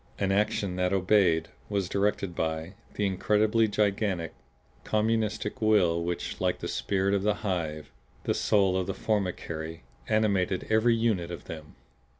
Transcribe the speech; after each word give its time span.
An 0.17 0.31
action 0.31 0.77
that 0.77 0.91
obeyed, 0.93 1.49
was 1.69 1.87
directed 1.87 2.33
by, 2.33 2.73
the 2.95 3.05
incredibly 3.05 3.67
gigantic, 3.67 4.33
communistic 4.83 5.61
will 5.61 6.03
which, 6.03 6.41
like 6.41 6.57
the 6.57 6.67
spirit 6.67 7.13
of 7.13 7.21
the 7.21 7.35
hive, 7.45 7.91
the 8.23 8.33
soul 8.33 8.75
of 8.77 8.87
the 8.87 8.95
formicary, 8.95 9.81
animated 10.09 10.65
every 10.71 10.95
unit 10.95 11.29
of 11.29 11.43
them. 11.43 11.75